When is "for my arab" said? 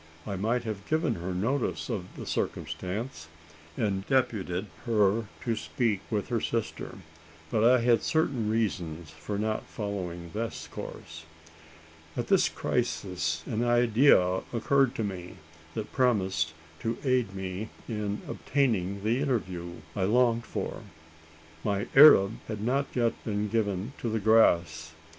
20.45-22.39